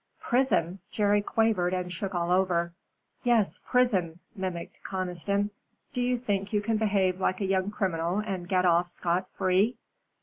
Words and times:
"Prison?" 0.19 0.79
Jerry 0.89 1.21
quavered 1.21 1.75
and 1.75 1.93
shook 1.93 2.15
all 2.15 2.31
over. 2.31 2.73
"Yes, 3.21 3.59
prison," 3.63 4.17
mimicked 4.35 4.79
Conniston. 4.83 5.51
"Do 5.93 6.01
you 6.01 6.17
think 6.17 6.51
you 6.51 6.59
can 6.61 6.77
behave 6.77 7.19
like 7.21 7.39
a 7.39 7.45
young 7.45 7.69
criminal 7.69 8.17
and 8.17 8.49
get 8.49 8.65
off 8.65 8.87
scot 8.87 9.29
free?" 9.29 9.77